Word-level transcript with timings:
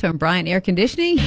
Tom 0.00 0.16
Bryant 0.16 0.48
Air 0.48 0.62
Conditioning. 0.62 1.18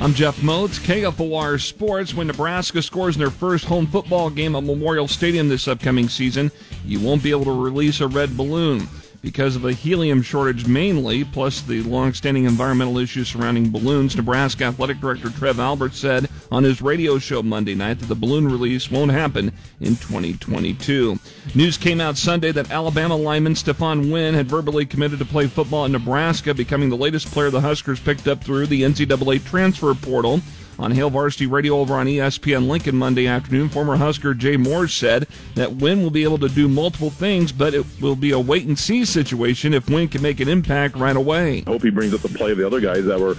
I'm 0.00 0.14
Jeff 0.14 0.42
Moats, 0.42 0.78
KFOR 0.78 1.60
Sports. 1.60 2.14
When 2.14 2.26
Nebraska 2.26 2.80
scores 2.80 3.16
their 3.16 3.30
first 3.30 3.66
home 3.66 3.86
football 3.86 4.30
game 4.30 4.56
at 4.56 4.64
Memorial 4.64 5.06
Stadium 5.06 5.50
this 5.50 5.68
upcoming 5.68 6.08
season, 6.08 6.50
you 6.86 7.00
won't 7.00 7.22
be 7.22 7.30
able 7.30 7.44
to 7.44 7.52
release 7.52 8.00
a 8.00 8.08
red 8.08 8.34
balloon 8.34 8.88
because 9.24 9.56
of 9.56 9.64
a 9.64 9.72
helium 9.72 10.20
shortage 10.20 10.66
mainly, 10.66 11.24
plus 11.24 11.62
the 11.62 11.82
long-standing 11.82 12.44
environmental 12.44 12.98
issues 12.98 13.26
surrounding 13.26 13.70
balloons. 13.70 14.14
Nebraska 14.14 14.64
Athletic 14.64 15.00
Director 15.00 15.30
Trev 15.30 15.58
Alberts 15.58 15.98
said 15.98 16.28
on 16.52 16.62
his 16.62 16.82
radio 16.82 17.18
show 17.18 17.42
Monday 17.42 17.74
night 17.74 18.00
that 18.00 18.06
the 18.06 18.14
balloon 18.14 18.44
release 18.44 18.90
won't 18.90 19.10
happen 19.10 19.50
in 19.80 19.96
2022. 19.96 21.18
News 21.54 21.78
came 21.78 22.02
out 22.02 22.18
Sunday 22.18 22.52
that 22.52 22.70
Alabama 22.70 23.16
lineman 23.16 23.54
Stephon 23.54 24.12
Wynn 24.12 24.34
had 24.34 24.46
verbally 24.46 24.84
committed 24.84 25.18
to 25.20 25.24
play 25.24 25.46
football 25.46 25.86
in 25.86 25.92
Nebraska, 25.92 26.52
becoming 26.52 26.90
the 26.90 26.96
latest 26.96 27.30
player 27.32 27.48
the 27.48 27.62
Huskers 27.62 28.00
picked 28.00 28.28
up 28.28 28.44
through 28.44 28.66
the 28.66 28.82
NCAA 28.82 29.42
transfer 29.42 29.94
portal. 29.94 30.42
On 30.78 30.90
Hail 30.90 31.08
Varsity 31.08 31.46
Radio 31.46 31.78
over 31.78 31.94
on 31.94 32.06
ESPN 32.06 32.66
Lincoln 32.66 32.96
Monday 32.96 33.26
afternoon, 33.26 33.68
former 33.68 33.96
Husker 33.96 34.34
Jay 34.34 34.56
Moore 34.56 34.88
said 34.88 35.28
that 35.54 35.74
Wynn 35.74 36.02
will 36.02 36.10
be 36.10 36.24
able 36.24 36.38
to 36.38 36.48
do 36.48 36.66
multiple 36.66 37.10
things, 37.10 37.52
but 37.52 37.74
it 37.74 37.86
will 38.00 38.16
be 38.16 38.32
a 38.32 38.40
wait 38.40 38.66
and 38.66 38.78
see 38.78 39.04
situation 39.04 39.72
if 39.72 39.88
Wynn 39.88 40.08
can 40.08 40.20
make 40.20 40.40
an 40.40 40.48
impact 40.48 40.96
right 40.96 41.16
away. 41.16 41.62
I 41.66 41.70
Hope 41.70 41.82
he 41.82 41.90
brings 41.90 42.12
up 42.12 42.22
the 42.22 42.28
play 42.28 42.50
of 42.50 42.58
the 42.58 42.66
other 42.66 42.80
guys 42.80 43.04
that 43.04 43.20
were, 43.20 43.36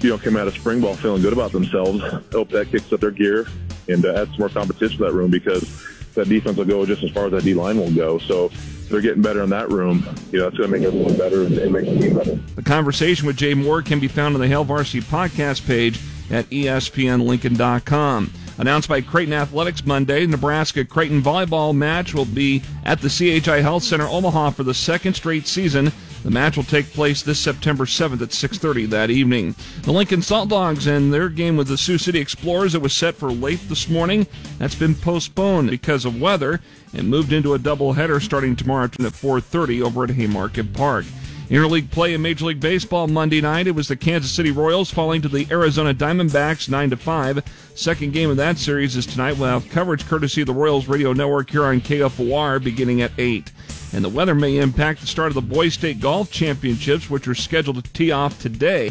you 0.00 0.10
know, 0.10 0.18
came 0.18 0.36
out 0.36 0.48
of 0.48 0.54
spring 0.54 0.80
ball 0.80 0.96
feeling 0.96 1.20
good 1.20 1.34
about 1.34 1.52
themselves. 1.52 2.02
Hope 2.32 2.48
that 2.50 2.70
kicks 2.70 2.90
up 2.92 3.00
their 3.00 3.10
gear 3.10 3.46
and 3.88 4.04
uh, 4.04 4.14
adds 4.14 4.30
some 4.30 4.38
more 4.38 4.48
competition 4.48 4.96
to 4.98 5.04
that 5.04 5.12
room 5.12 5.30
because 5.30 5.86
that 6.14 6.28
defense 6.28 6.56
will 6.56 6.64
go 6.64 6.86
just 6.86 7.02
as 7.02 7.10
far 7.10 7.26
as 7.26 7.32
that 7.32 7.44
D 7.44 7.52
line 7.52 7.78
will 7.78 7.92
go. 7.92 8.18
So 8.18 8.50
they're 8.88 9.02
getting 9.02 9.22
better 9.22 9.42
in 9.42 9.50
that 9.50 9.68
room. 9.70 10.06
You 10.32 10.40
know, 10.40 10.48
it's 10.48 10.56
going 10.56 10.70
to 10.70 10.78
make 10.78 10.86
everyone 10.86 11.16
better 11.18 11.44
and, 11.44 11.58
and 11.58 11.72
make 11.72 11.84
the 11.84 11.98
team 11.98 12.16
better. 12.16 12.34
The 12.56 12.62
conversation 12.62 13.26
with 13.26 13.36
Jay 13.36 13.52
Moore 13.52 13.82
can 13.82 14.00
be 14.00 14.08
found 14.08 14.34
on 14.34 14.40
the 14.40 14.48
Hail 14.48 14.64
Varsity 14.64 15.02
podcast 15.02 15.66
page 15.66 16.00
at 16.30 16.48
espnlincoln.com. 16.50 18.32
Announced 18.58 18.88
by 18.88 19.00
Creighton 19.00 19.34
Athletics 19.34 19.86
Monday, 19.86 20.26
Nebraska 20.26 20.84
Creighton 20.84 21.22
volleyball 21.22 21.74
match 21.74 22.12
will 22.12 22.24
be 22.24 22.60
at 22.84 23.00
the 23.00 23.08
CHI 23.08 23.60
Health 23.60 23.84
Center 23.84 24.08
Omaha 24.08 24.50
for 24.50 24.64
the 24.64 24.74
second 24.74 25.14
straight 25.14 25.46
season. 25.46 25.92
The 26.24 26.30
match 26.32 26.56
will 26.56 26.64
take 26.64 26.92
place 26.92 27.22
this 27.22 27.38
September 27.38 27.86
7th 27.86 28.20
at 28.20 28.32
6:30 28.32 28.86
that 28.86 29.10
evening. 29.10 29.54
The 29.82 29.92
Lincoln 29.92 30.22
Salt 30.22 30.48
Dogs 30.48 30.88
and 30.88 31.14
their 31.14 31.28
game 31.28 31.56
with 31.56 31.68
the 31.68 31.78
Sioux 31.78 31.98
City 31.98 32.18
Explorers 32.18 32.72
that 32.72 32.80
was 32.80 32.92
set 32.92 33.14
for 33.14 33.30
late 33.30 33.60
this 33.68 33.88
morning, 33.88 34.26
that's 34.58 34.74
been 34.74 34.96
postponed 34.96 35.70
because 35.70 36.04
of 36.04 36.20
weather 36.20 36.60
and 36.92 37.08
moved 37.08 37.32
into 37.32 37.54
a 37.54 37.58
doubleheader 37.60 38.20
starting 38.20 38.56
tomorrow 38.56 38.84
at 38.84 39.14
4:30 39.14 39.80
over 39.80 40.02
at 40.02 40.10
Haymarket 40.10 40.72
Park. 40.72 41.04
Interleague 41.48 41.90
play 41.90 42.12
in 42.12 42.20
Major 42.20 42.44
League 42.44 42.60
Baseball 42.60 43.08
Monday 43.08 43.40
night. 43.40 43.66
It 43.66 43.74
was 43.74 43.88
the 43.88 43.96
Kansas 43.96 44.30
City 44.30 44.50
Royals 44.50 44.90
falling 44.90 45.22
to 45.22 45.28
the 45.28 45.46
Arizona 45.50 45.94
Diamondbacks 45.94 46.68
9 46.68 46.90
to 46.90 46.96
5. 46.98 47.72
Second 47.74 48.12
game 48.12 48.28
of 48.28 48.36
that 48.36 48.58
series 48.58 48.96
is 48.96 49.06
tonight. 49.06 49.38
We'll 49.38 49.58
have 49.58 49.70
coverage 49.70 50.06
courtesy 50.06 50.42
of 50.42 50.46
the 50.46 50.52
Royals 50.52 50.88
radio 50.88 51.14
network 51.14 51.48
here 51.48 51.64
on 51.64 51.80
KFOR 51.80 52.62
beginning 52.62 53.00
at 53.00 53.12
8. 53.16 53.50
And 53.94 54.04
the 54.04 54.10
weather 54.10 54.34
may 54.34 54.58
impact 54.58 55.00
the 55.00 55.06
start 55.06 55.28
of 55.28 55.34
the 55.34 55.40
Boys 55.40 55.72
State 55.72 56.00
Golf 56.00 56.30
Championships, 56.30 57.08
which 57.08 57.26
are 57.26 57.34
scheduled 57.34 57.82
to 57.82 57.92
tee 57.94 58.12
off 58.12 58.38
today. 58.38 58.90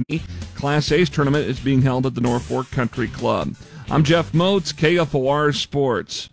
Class 0.56 0.92
A's 0.92 1.12
tournament 1.12 1.48
is 1.48 1.60
being 1.60 1.84
held 1.84 2.08
at 2.08 2.16
the 2.16 2.22
Norfolk 2.22 2.72
Country 2.72 3.08
Club. 3.08 3.56
I'm 3.92 4.04
Jeff 4.04 4.34
Moats, 4.34 4.74
KFOR 4.74 5.56
Sports. 5.56 6.26